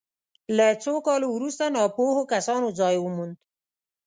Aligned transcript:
له 0.57 0.67
څو 0.83 0.93
کالو 1.07 1.27
وروسته 1.31 1.63
ناپوهو 1.75 2.21
کسانو 2.33 2.67
ځای 2.79 2.95
وموند. 2.99 3.35